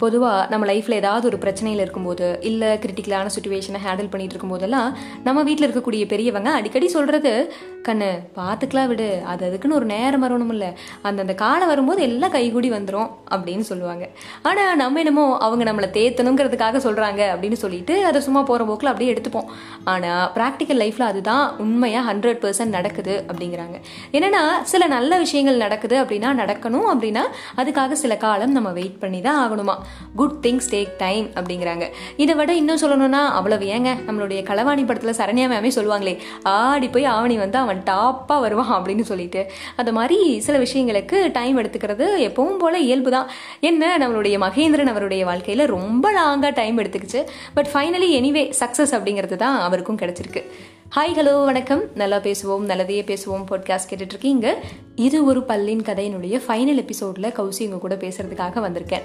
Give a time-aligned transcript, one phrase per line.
[0.00, 4.90] பொதுவாக நம்ம லைஃப்பில் ஏதாவது ஒரு பிரச்சனையில் இருக்கும்போது இல்லை கிரிட்டிக்கலான சுச்சுவேஷனை ஹேண்டில் பண்ணிட்டு இருக்கும்போதெல்லாம்
[5.22, 7.32] நம்ம வீட்டில் இருக்கக்கூடிய பெரியவங்க அடிக்கடி சொல்கிறது
[7.86, 8.08] கண்ணு
[8.38, 9.06] பார்த்துக்கலாம் விடு.
[9.32, 10.70] அது அதுக்குன்னு ஒரு நேரம் வரணும் இல்லை.
[11.02, 14.04] அந்தந்த காலம் வரும்போது எல்லாம் கைகூடி வந்துடும் அப்படின்னு சொல்லுவாங்க.
[14.42, 19.48] ஆனால் நம்ம என்னமோ அவங்க நம்மளை தேத்தணுங்கிறதுக்காக சொல்கிறாங்க அப்படின்னு சொல்லிட்டு அதை சும்மா போகிற போக்கில் அப்படியே எடுத்துப்போம்.
[19.92, 23.76] ஆனால் ப்ராக்டிக்கல் லைஃப்பில் அதுதான் உண்மையாக ஹண்ட்ரட் பர்சன்ட் நடக்குது அப்படிங்கிறாங்க.
[24.12, 24.42] என்னென்னா
[24.72, 26.86] சில நல்ல விஷயங்கள் நடக்குது அப்படின்னா நடக்கணும்.
[26.94, 27.24] அப்படின்னா
[27.56, 29.76] அதுக்காக சில காலம் நம்ம வெயிட் பண்ணி தான் ஆகணுமா?
[30.16, 31.86] குட் திங்ஸ் டேக் டைம் அப்படிங்கிறாங்க.
[32.16, 33.90] இதை விட இன்னும் சொல்லணும்னா அவ்வளவு ஏங்க?
[34.08, 39.50] நம்மளுடைய களவாணி படத்தில் சரண்யா மேமே சொல்லுவாங்களே ஆடி போய் ஆவணி வந்து அவன் டாப்பாக வருவான் அப்படின்னு சொல்லிட்டு.
[39.76, 45.66] அது மாதிரி சில விஷயங்களுக்கு டைம் எடுத்துக்கிறது எப்பவும் போல இயல்பு தான் என்ன நம்மளுடைய மகேந்திரன் அவருடைய வாழ்க்கையில்
[45.66, 47.26] ரொம்ப லாங்காக டைம் எடுத்துக்கிச்சு.
[47.54, 50.44] பட் ஃபைனலி எனிவே சக்ஸஸ் அப்படிங்கிறது தான் அவருக்கும் கிடைச்சிருக்கு.
[50.96, 51.82] ஹாய் ஹலோ வணக்கம்.
[51.94, 54.54] நல்லா பேசுவோம் நல்லதையே பேசுவோம் பாட்காஸ்ட் கேட்டுட்ருக்கீங்க.
[54.94, 59.02] இது ஒரு பல்லின் கதையினுடைய ஃபைனல் எபிசோடில் கௌசி உங்கள் கூட பேசுகிறதுக்காக வந்திருக்கேன்.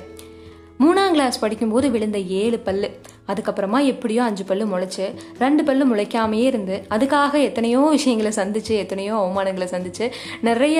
[0.80, 2.92] மூணாம் கிளாஸ் படிக்கும்போது விழுந்த ஏழு பல்லு.
[3.32, 5.06] அதுக்கப்புறமா எப்படியோ அஞ்சு பல்லு முளைச்சு
[5.44, 10.06] ரெண்டு பல்லு முளைக்காமையே இருந்து அதுக்காக எத்தனையோ விஷயங்களை சந்திச்சு எத்தனையோ அவமானங்களை சந்திச்சு
[10.48, 10.80] நிறைய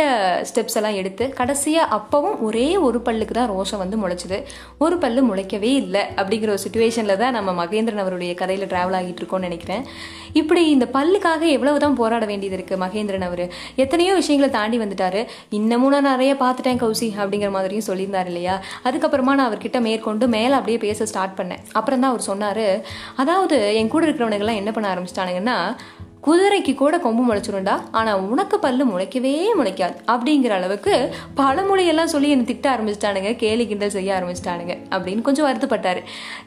[0.50, 4.38] ஸ்டெப்ஸ் எல்லாம் எடுத்து கடைசியாக அப்பவும் ஒரே ஒரு பல்லுக்கு தான் ரோஷம் வந்து முளைச்சுது.
[4.86, 9.48] ஒரு பல்லு முளைக்கவே இல்லை அப்படிங்கிற ஒரு சுச்சுவேஷனில் தான் நம்ம மகேந்திரன் அவருடைய கதையில் ட்ராவல் ஆகிட்டு இருக்கோம்னு
[9.50, 9.84] நினைக்கிறேன்.
[10.42, 13.44] இப்படி இந்த பல்லுக்காக எவ்வளவு தான் போராட வேண்டியது இருக்குது மகேந்திரன் அவர்?
[13.84, 15.22] எத்தனையோ விஷயங்களை தாண்டி வந்துட்டாரு.
[15.60, 18.56] இன்னமும் நான் நிறைய பார்த்துட்டேன் கௌசி அப்படிங்கிற மாதிரியும் சொல்லியிருந்தார் இல்லையா?
[18.88, 21.62] அதுக்கப்புறமா நான் அவர்கிட்ட மேற்கொண்டு மேலே அப்படியே பேச ஸ்டார்ட் பண்ணேன்.
[21.80, 22.66] அப்புறம் தான் அவர் சொன்னார்.
[23.24, 25.60] அதாவது என் கூட இருக்கிறவனுங்கெல்லாம் என்ன பண்ண ஆரம்பிச்சிட்டானுங்கன்னா
[26.26, 27.74] குதிரைக்கு கூட கொம்பு முளைச்சிரும்டா.
[27.98, 29.96] ஆனால் உனக்கு பல்லு முளைக்கவே முளைக்காது.
[30.14, 30.94] அப்படிங்கிற அளவுக்கு
[31.40, 33.32] பழமொழியெல்லாம் சொல்லி என்னை திட்ட ஆரம்பிச்சிட்டானுங்க.
[33.42, 36.00] கேலி கிண்டல் செய்ய ஆரம்பிச்சிட்டானுங்க அப்படின்னு கொஞ்சம் வருத்தப்பட்டார்.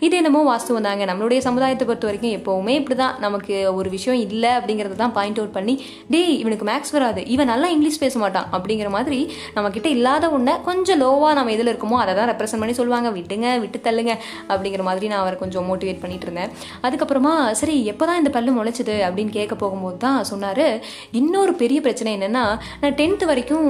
[0.06, 1.04] இது என்னமோ வாஸ்துவம் தாங்க.
[1.10, 5.54] நம்மளுடைய சமுதாயத்தை பொறுத்த வரைக்கும் எப்போவுமே இப்படி தான் நமக்கு ஒரு விஷயம் இல்லை அப்படிங்கிறத தான் பாயிண்ட் அவுட்
[5.58, 5.76] பண்ணி
[6.14, 7.22] டேய் இவனுக்கு மேக்ஸ் வராது.
[7.36, 8.48] இவன் நல்லா இங்கிலீஷ் பேச மாட்டான்.
[8.58, 9.20] அப்படிங்கிற மாதிரி
[9.58, 13.10] நம்ம கிட்ட இல்லாத ஒன்றை கொஞ்சம் லோவாக நம்ம எதில் இருக்குமோ அதை தான் ரெப்ரசன்ட் பண்ணி சொல்லுவாங்க.
[13.18, 14.12] விட்டுங்க விட்டு தள்ளுங்க.
[14.50, 16.52] அப்படிங்கிற மாதிரி நான் அவரை கொஞ்சம் மோட்டிவேட் பண்ணிட்டு இருந்தேன்.
[16.88, 18.98] அதுக்கப்புறமா சரி எப்போ தான் இந்த பல்லு முளைச்சது?
[19.08, 20.64] அப்படின்னு கேட்க போகும்போது தான் சொன்னார்
[21.20, 22.44] இன்னொரு பெரிய பிரச்சனை என்னென்னா
[22.82, 23.66] நான் டென்த்து வரைக்கும்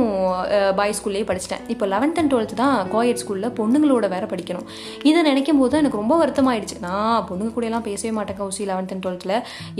[0.81, 1.65] பாய் ஸ்கூல்லேயே படிச்சிட்டேன்.
[1.75, 4.67] இப்போ லெவன்த் அண்ட் டுவெல்த் தான் கோயட் ஸ்கூலில் பொண்ணுங்களோட வேற படிக்கணும்.
[5.09, 6.77] இதை நினைக்கும் போது எனக்கு ரொம்ப வருத்தமாயிடுச்சு.
[6.87, 9.37] நான் பொண்ணுங்க கூடலாம் பேசவே மாட்டேன் கௌசி லெவன்த் அண்ட் டுவெல்த்தில்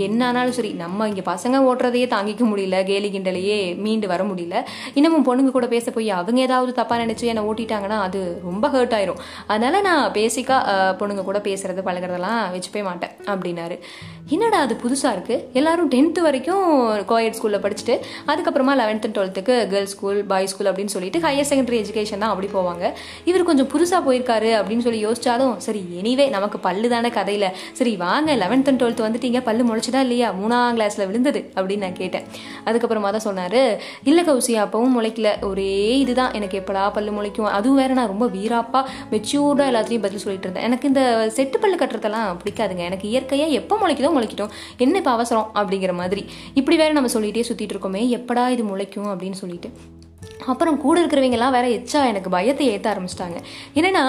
[0.07, 4.57] என்ன ஆனாலும் சரி நம்ம இங்கே பசங்க ஓட்டுறதையே தாங்கிக்க முடியல கேலி கிண்டலையே மீண்டு வர முடியல.
[4.99, 9.21] இன்னமும் பொண்ணுங்க கூட பேச போய் அவங்க ஏதாவது தப்பாக நினச்சி என்னை ஓட்டிட்டாங்கன்னா அது ரொம்ப ஹர்ட் ஆயிரும்.
[9.51, 13.77] அதனால நான் பேசிக்காக பொண்ணுங்க கூட பேசுறது பழகிறதெல்லாம் வச்சுப்பே மாட்டேன் அப்படின்னாரு.
[14.35, 16.65] என்னடா அது புதுசாக இருக்குது எல்லாரும் டென்த்து வரைக்கும்
[17.11, 17.95] கோயட் ஸ்கூலில் படிச்சுட்டு
[18.31, 22.49] அதுக்கப்புறமா லெவன்த் அண்ட் டுவெல்த்துக்கு கேர்ள்ஸ் ஸ்கூல் பாய் ஸ்கூல் அப்படின்னு சொல்லிட்டு ஹையர் செகண்டரி எஜுகேஷன் தான் அப்படி
[22.57, 22.85] போவாங்க.
[23.29, 27.47] இவர் கொஞ்சம் புதுசாக போயிருக்காரு அப்படின்னு சொல்லி யோசிச்சாலும் சரி எனிவே நமக்கு பல்லு தானே கதையில்.
[27.79, 30.29] சரி வாங்க லெவன்த் அண்ட் டுவெல்த் வந்துட்டீங்க பல்லு முளைச்சதா இல்லையா?
[30.41, 32.27] மூணாம் கிளாஸில் விழுந்தது அப்படின்னு நான் கேட்டேன்.
[32.67, 33.59] அதுக்கப்புறமா தான் சொன்னார்
[34.11, 35.31] இல்லை கௌசி அப்பவும் முளைக்கல.
[35.49, 35.73] ஒரே
[36.03, 36.33] இதுதான்.
[36.39, 37.49] எனக்கு எப்படா பல்லு முளைக்கும்?
[37.57, 40.67] அதுவும் வேற நான் ரொம்ப வீராப்பா மெச்சூர்டாக எல்லாத்தையும் பதில் சொல்லிட்டு இருந்தேன்.
[40.69, 41.01] எனக்கு இந்த
[41.39, 42.85] செட்டு பல்லு கட்டுறதெல்லாம் பிடிக்காதுங்க.
[42.91, 44.49] எனக்கு இயற்கையாக எப்போ முளைக்குதோ முளைக்கிட்டோம்.
[44.77, 45.51] என்ன இப்போ அவசரம்?
[45.55, 46.25] அப்படிங்கிற மாதிரி.
[46.53, 49.69] இப்படி வேற நம்ம சொல்லிட்டே சுற்றிட்டு இருக்கோமே எப்படா இது முளைக்கும் அப்படின்னு சொல்லிட்டு.
[50.51, 53.37] அப்புறம் கூட இருக்கிறவங்கலாம் வேற எச்சா எனக்கு பயத்தை ஏற்ற ஆரம்பிச்சிட்டாங்க.
[53.79, 54.03] என்னன்னா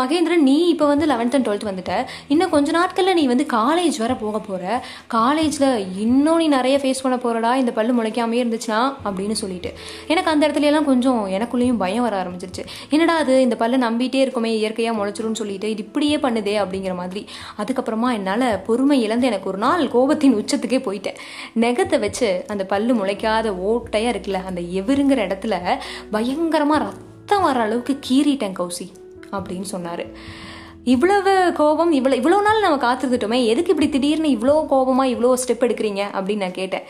[0.00, 1.94] மகேந்திரன் நீ இப்போ வந்து லெவன்த் அண்ட் டுவெல்த் வந்துட்ட.
[2.32, 4.80] இன்னும் கொஞ்ச நாட்களில் நீ வந்து காலேஜ் வர போக போகிற
[5.16, 5.68] காலேஜில்
[6.04, 9.72] இன்னும் நீ நிறைய ஃபேஸ் பண்ண போகிறடா இந்த பல்லு முளைக்காமே இருந்துச்சுன்னா அப்படின்னு சொல்லிட்டு.
[10.14, 12.64] எனக்கு அந்த இடத்துல எல்லாம் கொஞ்சம் எனக்குள்ளேயும் பயம் வர ஆரம்பிச்சிருச்சு.
[12.90, 17.24] என்னடா அது இந்த பல்லு நம்பிட்டே இருக்குமே இயற்கையாக முளைச்சிரும்னு சொல்லிட்டு இது இப்படியே பண்ணுதே அப்படிங்கிற மாதிரி.
[17.60, 21.20] அதுக்கப்புறமா என்னால் பொறுமை இழந்து எனக்கு ஒரு நாள் கோபத்தின் உச்சத்துக்கே போயிட்டேன்.
[21.64, 25.49] நெகத்தை வச்சு அந்த பல்லு முளைக்காத ஓட்டையாக இருக்குல்ல அந்த எவருங்கிற இடத்துல
[26.14, 28.88] பயங்கரமாக ரத்தம் வர அளவுக்கு கீறிட்டேன் கௌசி
[29.36, 30.04] அப்படின்னு சொன்னார்.
[30.94, 36.04] இவ்வளவு கோபம் இவ்வளோ இவ்வளோ நாள் நம்ம காத்திருந்துட்டோமே எதுக்கு இப்படி திடீர்னு இவ்வளோ கோபமாக இவ்வளோ ஸ்டெப் எடுக்கிறீங்க
[36.18, 36.86] அப்படின்னு நான் கேட்டேன்.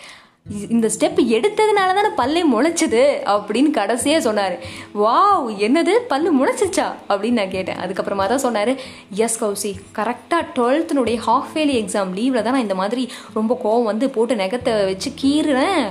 [0.75, 4.55] இந்த ஸ்டெப் எடுத்ததுனால தானே பல்லே முளைச்சது அப்படின்னு கடைசியாக சொன்னார்.
[5.03, 5.95] வாவ் என்னது?
[6.13, 7.81] பல்லு முளைச்சிச்சா அப்படின்னு நான் கேட்டேன்.
[7.83, 8.73] அதுக்கப்புறமா தான் சொன்னார்
[9.25, 9.73] எஸ் கௌசி.
[9.99, 13.05] கரெக்டாக டுவெல்த்தினுடைய ஹாஃப் இயர்லி எக்ஸாம் லீவில் தான் நான் இந்த மாதிரி
[13.39, 15.85] ரொம்ப கோவம் வந்து போட்டு நெகத்தை வச்சு கீறுறேன்.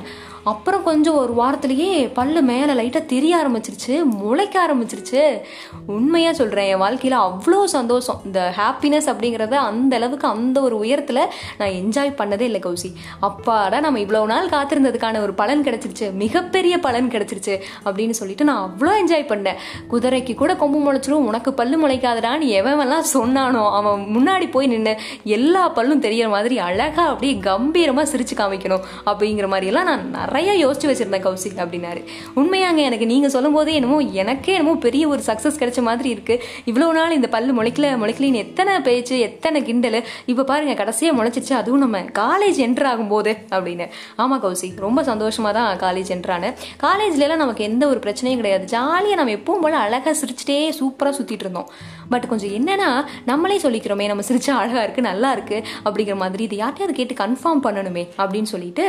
[0.43, 5.41] அப்புறம் கொஞ்சம் ஒரு வாரத்துலேயே பல்லு மேலே லைட்டாக தெரிய ஆரம்பிச்சிருச்சு முளைக்க ஆரம்பிச்சிருச்சு.
[5.85, 8.21] உண்மையாக சொல்கிறேன் என் வாழ்க்கையில் அவ்வளோ சந்தோஷம்.
[8.25, 11.21] இந்த ஹாப்பினஸ் அப்படிங்கிறத அந்த அளவுக்கு அந்த ஒரு உயரத்தில்
[11.57, 12.91] நான் என்ஜாய் பண்ணதே இல்லை கௌசி.
[13.19, 18.93] அப்பாடா நம்ம இவ்வளோ நாள் காத்திருந்ததுக்கான ஒரு பலன் கிடச்சிருச்சு மிகப்பெரிய பலன் கிடச்சிருச்சு அப்படின்னு சொல்லிட்டு நான் அவ்வளோ
[19.01, 19.55] என்ஜாய் பண்ணேன்.
[19.91, 26.03] குதிரைக்கு கூட கொம்பு முளைச்சிரும் உனக்கு பல்லு முளைக்காதடான்னு எவன்லாம் சொன்னானோ அவன் முன்னாடி போய் நின்று எல்லா பல்லும்
[26.05, 32.01] தெரியற மாதிரி அழகாக அப்படியே கம்பீரமாக சிரிச்சு காமிக்கணும் அப்படிங்கிற மாதிரியெல்லாம் நான் நிறைய யோசிச்சு வச்சிருந்தேன் கௌசிக் அப்படின்னாரு.
[32.39, 36.87] உண்மையாங்க எனக்கு நீங்கள் சொல்லும் போதே என்னமோ எனக்கே என்னமோ பெரிய ஒரு சக்ஸஸ் கிடைச்ச மாதிரி இருக்குது இவ்வளோ
[36.97, 39.97] நாள் இந்த பல்லு முளைக்கல முளைக்கலின்னு எத்தனை பேச்சு எத்தனை கிண்டல்
[40.31, 43.87] இப்போ பாருங்கள் கடைசியாக முளைச்சிச்சு அதுவும் நம்ம காலேஜ் என்ட்ரு ஆகும்போது அப்படின்னு.
[44.23, 46.51] ஆமாம் கௌசிக் ரொம்ப சந்தோஷமாக தான் காலேஜ் என்ட்ரானு
[46.85, 48.65] காலேஜ்லலாம் நமக்கு எந்த ஒரு பிரச்சனையும் கிடையாது.
[48.75, 51.69] ஜாலியாக நம்ம எப்பவும் போல் அழகாக சிரிச்சிட்டே சூப்பராக சுற்றிட்டு இருந்தோம்.
[52.09, 52.89] பட் கொஞ்சம் என்னன்னா
[53.25, 58.05] நம்மளே சொல்லிக்கிறோமே நம்ம சிரிச்சா அழகா இருக்கு நல்லா இருக்கு அப்படிங்கிற மாதிரி இது யார்ட்டையாவது கேட்டு கன்ஃபார்ம் பண்ணணுமே
[58.17, 58.87] அப்படின்னு சொல்லிட்டு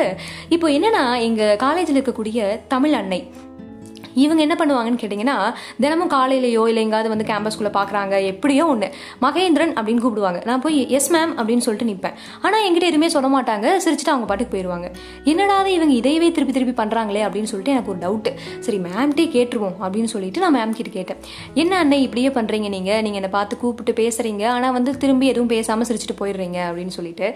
[0.48, 3.20] இப்போ என்னன்னா எங்க காலேஜில் இருக்கக்கூடிய தமிழ் அன்னை
[4.24, 5.36] இவங்க என்ன பண்ணுவாங்கன்னு கேட்டிங்கன்னா
[5.82, 8.88] தினமும் காலையிலையோ இல்லை எங்காவது வந்து கேம்பஸ்குள்ளே பார்க்குறாங்க எப்படியோ ஒன்று
[9.26, 10.40] மகேந்திரன் அப்படின்னு கூப்பிடுவாங்க.
[10.50, 13.66] நான் போய் எஸ் மேம் அப்படின்னு சொல்லிட்டு நிற்பேன் ஆனால் என்கிட்ட எதுவுமே சொல்ல மாட்டாங்க.
[13.84, 14.86] சிரிச்சுட்டு அவங்க பாட்டுக்கு போயிடுவாங்க
[15.32, 18.32] என்னடாவது இவங்க இதையவே திருப்பி திருப்பி பண்ணுறாங்களே அப்படின்னு சொல்லிட்டு எனக்கு ஒரு டவுட்டு
[18.66, 21.20] சரி மேம்கிட்டே கேட்டுருவோம் அப்படின்னு சொல்லிட்டு நான் மேம் கிட்ட கேட்டேன்.
[21.62, 25.88] என்ன அண்ணே இப்படியே பண்ணுறீங்க நீங்கள் நீங்கள் என்னை பார்த்து கூப்பிட்டு பேசுகிறீங்க ஆனால் வந்து திரும்பி எதுவும் பேசாமல்
[25.90, 27.26] சிரிச்சுட்டு போயிடுறீங்க அப்படின்னு சொல்லிட்டு.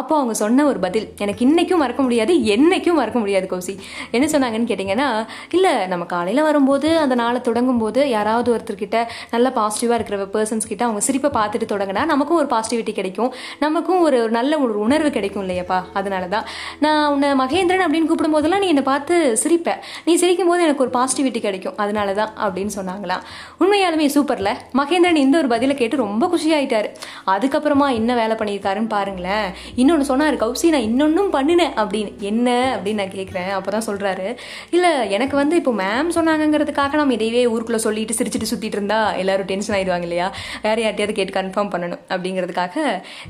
[0.00, 3.76] அப்போ அவங்க சொன்ன ஒரு பதில் எனக்கு இன்னைக்கும் மறக்க முடியாது என்னைக்கும் மறக்க முடியாது கௌசி.
[4.16, 5.08] என்ன சொன்னாங்கன்னு கேட்டிங்கன்னா
[5.56, 8.96] இல்லை நமக்கு காலையில் வரும்போது அந்த நாளை தொடங்கும் போது யாராவது ஒருத்தர்கிட்ட
[9.30, 13.30] நல்ல பாசிட்டிவாக இருக்கிற பர்சன்ஸ் கிட்ட அவங்க சிரிப்பை பார்த்துட்டு தொடங்கினா நமக்கும் ஒரு பாசிட்டிவிட்டி கிடைக்கும்.
[13.58, 15.78] நமக்கும் ஒரு ஒரு நல்ல ஒரு உணர்வு கிடைக்கும் இல்லையாப்பா.
[15.92, 16.44] அதனால தான்
[16.78, 20.92] நான் உன்னை மகேந்திரன் அப்படின்னு கூப்பிடும் போதெல்லாம் நீ என்னை பார்த்து சிரிப்பேன் நீ சிரிக்கும் போது எனக்கு ஒரு
[20.98, 21.76] பாசிட்டிவிட்டி கிடைக்கும்.
[21.76, 23.22] அதனால தான் அப்படின்னு சொன்னாங்களாம்
[23.60, 26.88] உண்மையாலுமே சூப்பரில் மகேந்திரன் இந்த ஒரு பதிலை கேட்டு ரொம்ப குஷியாயிட்டார்.
[27.26, 29.48] அதுக்கப்புறமா என்ன வேலை பண்ணியிருக்காருன்னு பாருங்களேன்.
[29.74, 31.74] இன்னொன்று சொன்னார் கௌசி நான் இன்னொன்னும் பண்ணினேன்.
[31.82, 32.12] அப்படின்னு.
[32.32, 32.48] என்ன?
[32.76, 34.28] அப்படின்னு நான் கேட்குறேன் அப்போ தான் சொல்கிறாரு
[34.70, 39.76] இல்லை எனக்கு வந்து இப்போ மேம் சொன்னாங்கங்கிறதுக்காக நம்ம இதையே ஊருக்குள்ளே சொல்லிட்டு சிரிச்சிட்டு சுற்றிட்டு இருந்தா எல்லாரும் டென்ஷன்
[39.78, 40.28] ஆயிடுவாங்க இல்லையா?
[40.66, 42.76] வேற யார்ட்டையாவது கேட்டு கன்ஃபார்ம் பண்ணணும் அப்படிங்கிறதுக்காக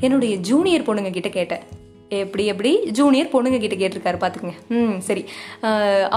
[0.07, 1.65] என்னுடைய ஜூனியர் பொண்ணுங்க கிட்ட கேட்டேன்.
[2.21, 2.71] எப்படி எப்படி?
[2.99, 5.23] ஜூனியர் பொண்ணுங்க கிட்ட கேட்டிருக்காரு பார்த்துக்குங்க ம் சரி.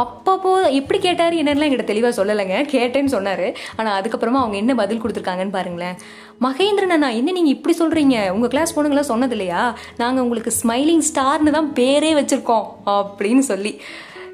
[0.01, 2.55] அப்பப்போ எப்படி கேட்டார் என்னெல்லாம் என்கிட்ட தெளிவாக சொல்லலைங்க.
[2.71, 3.43] கேட்டேன்னு சொன்னார்.
[3.79, 5.99] ஆனால் அதுக்கப்புறமா அவங்க என்ன பதில் கொடுத்துருக்காங்கன்னு பாருங்களேன்.
[6.45, 9.61] மகேந்திரன் அண்ணா என்ன நீங்கள் இப்படி சொல்கிறீங்க உங்கள் கிளாஸ் பொண்ணுங்களாம் சொன்னது இல்லையா
[10.01, 12.65] நாங்கள் உங்களுக்கு ஸ்மைலிங் ஸ்டார்னு தான் பேரே வச்சுருக்கோம்
[12.97, 13.73] அப்படின்னு சொல்லி.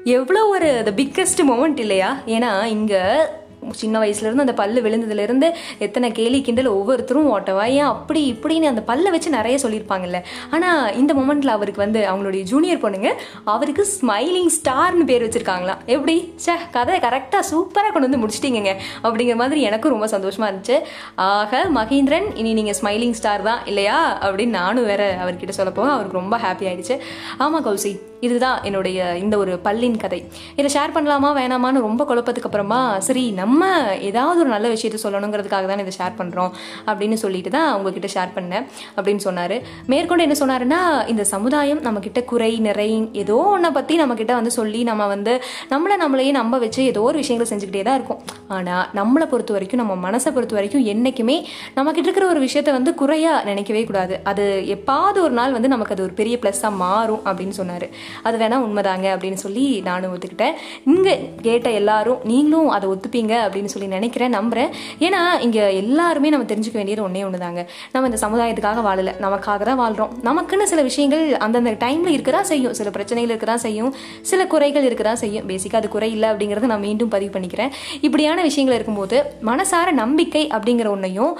[0.04, 2.20] எவ்வளோ ஒரு த பிக்கஸ்ட் மொமெண்ட் இல்லையா?
[2.26, 3.28] ஏன்னா இங்கே
[3.72, 7.64] சின்ன வயசுலேருந்து அந்த பல்லு விழுந்ததுலேருந்து எத்தனை கேலி கிண்டல் ஒவ்வொருத்தரும் ஓட்டவா?
[7.64, 10.22] ஏன் அப்படி இப்படின்னு அந்த பல்லை வச்சு நிறைய சொல்லியிருப்பாங்கல்ல.
[10.50, 13.12] ஆனால் இந்த மொமெண்ட்டில் அவருக்கு வந்து அவங்களுடைய ஜூனியர் பொண்ணுங்க
[13.44, 15.78] அவருக்கு ஸ்மைலிங் ஸ்டார்னு பேர் வச்சுருக்காங்களாம்.
[15.86, 16.32] எப்படி?
[16.36, 20.82] சே கதை கரெக்டாக சூப்பராக கொண்டு வந்து முடிச்சிட்டிங்க அப்படிங்கிற மாதிரி எனக்கும் ரொம்ப சந்தோஷமாக இருந்துச்சு.
[21.14, 24.18] ஆக மகேந்திரன் இனி நீங்கள் ஸ்மைலிங் ஸ்டார் தான் இல்லையா?
[24.22, 26.98] அப்படின்னு நானும் வேற அவர்கிட்ட சொல்ல அவருக்கு ரொம்ப ஹாப்பி ஆயிடுச்சு.
[27.38, 28.09] ஆமாம் கௌசி.
[28.26, 30.20] இதுதான் என்னுடைய இந்த ஒரு பல்லின் கதை.
[30.58, 33.68] இதை ஷேர் பண்ணலாமா வேணாமான்னு ரொம்ப குழப்பத்துக்கு அப்புறமா சரி நம்ம
[34.08, 36.52] ஏதாவது ஒரு நல்ல விஷயத்த சொல்லணுங்கிறதுக்காக தான் இதை ஷேர் பண்ணுறோம்
[36.90, 38.64] அப்படின்னு சொல்லிட்டு தான் உங்ககிட்ட ஷேர் பண்ணேன்
[38.96, 39.56] அப்படின்னு சொன்னார்.
[39.92, 40.80] மேற்கொண்டு என்ன சொன்னாருன்னா
[41.14, 42.88] இந்த சமுதாயம் நம்மக்கிட்ட குறை நிறை
[43.22, 45.34] ஏதோ ஒன்றை பற்றி நம்மக்கிட்ட வந்து சொல்லி நம்ம வந்து
[45.72, 48.20] நம்மளை நம்மளையே நம்ப வச்சு ஏதோ ஒரு விஷயங்களை செஞ்சுக்கிட்டே தான் இருக்கும்.
[48.56, 51.36] ஆனால் நம்மளை பொறுத்த வரைக்கும் நம்ம மனசை பொறுத்த வரைக்கும் என்றைக்குமே
[51.76, 54.14] நம்மக்கிட்ட இருக்கிற ஒரு விஷயத்த வந்து குறையாக நினைக்கவே கூடாது.
[54.30, 54.44] அது
[54.76, 57.86] எப்பாவது ஒரு நாள் வந்து நமக்கு அது ஒரு பெரிய ப்ளஸ்ஸாக மாறும் அப்படின்னு சொன்னார்.
[58.26, 60.54] அது வேணால் உண்மைதாங்க அப்படின்னு சொல்லி நானும் ஒத்துக்கிட்டேன்.
[60.92, 61.14] இங்கே
[61.46, 64.70] கேட்ட எல்லாரும் நீங்களும் அதை ஒத்துப்பீங்க அப்படின்னு சொல்லி நினைக்கிறேன் நம்புகிறேன்
[65.06, 67.64] ஏன்னா இங்கே எல்லாருமே நம்ம தெரிஞ்சுக்க வேண்டியது ஒன்றே ஒன்று தாங்க
[67.94, 69.14] நம்ம இந்த சமுதாயத்துக்காக வாழலை.
[69.26, 72.74] நமக்காக தான் வாழ்கிறோம் நமக்குன்னு சில விஷயங்கள் அந்தந்த டைமில் இருக்க தான் செய்யும்.
[72.80, 73.92] சில பிரச்சனைகள் இருக்க தான் செய்யும்.
[74.30, 77.70] சில குறைகள் இருக்க தான் செய்யும் பேசிக்காக அது குறை இல்லை அப்படிங்கிறத நான் மீண்டும் பதிவு பண்ணிக்கிறேன்.
[78.06, 79.16] இப்படியான விஷயங்கள் இருக்கும்போது
[79.48, 81.32] மனசார நம்பிக்கை அப்படிங்கிற ஒன்றையும்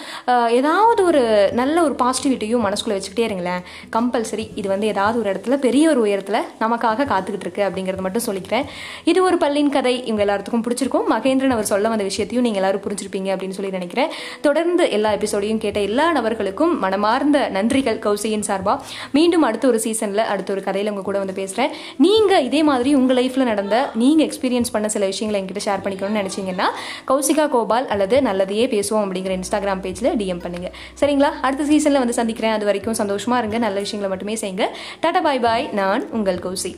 [0.59, 1.23] ஏதாவது ஒரு
[1.61, 3.63] நல்ல ஒரு பாசிட்டிவிட்டியும் மனசுக்குள்ளே வச்சுக்கிட்டே இருங்களேன்.
[3.97, 8.65] கம்பல்சரி இது வந்து ஏதாவது ஒரு இடத்துல பெரிய ஒரு உயரத்தில் நமக்காக காத்துக்கிட்டு இருக்கு அப்படிங்கிறத மட்டும் சொல்லிக்கிறேன்.
[9.11, 9.95] இது ஒரு பள்ளியின் கதை.
[10.11, 11.07] இவங்க எல்லாத்துக்கும் பிடிச்சிருக்கும்.
[11.15, 14.11] மகேந்திரன் அவர் சொல்ல வந்த விஷயத்தையும் நீங்கள் எல்லாரும் புரிஞ்சிருப்பீங்க அப்படின்னு சொல்லி நினைக்கிறேன்.
[14.47, 18.75] தொடர்ந்து எல்லா எபிசோடையும் கேட்ட எல்லா நபர்களுக்கும் மனமார்ந்த நன்றிகள் கௌசியின் சார்பா.
[19.13, 21.73] மீண்டும் அடுத்த ஒரு சீசனில் அடுத்த ஒரு கதையில் உங்க கூட வந்து பேசுகிறேன்
[22.07, 26.67] நீங்கள் இதே மாதிரி உங்கள் லைஃப்பில் நடந்த நீங்கள் எக்ஸ்பீரியன்ஸ் பண்ண சில விஷயங்களை என்கிட்ட ஷேர் பண்ணிக்கணும்னு நினச்சிங்கன்னா
[27.11, 30.71] கௌசிகா கோபால் அல்லது நல்லதையே பேசுவோம் அப்படிங்கிற இன்ஸ்டாகிராம் பேஜில் டிஎம் பண்ணுங்க.
[31.01, 31.31] சரிங்களா?
[31.47, 32.55] அடுத்த சீசனில் வந்து சந்திக்கிறேன்.
[32.57, 33.59] அது வரைக்கும் சந்தோஷமா இருங்க.
[33.67, 34.67] நல்ல விஷயங்களை மட்டுமே செய்யுங்க.
[35.01, 35.67] டாடா பாய் பாய்.
[35.81, 36.71] நான் உங்கள் கௌசி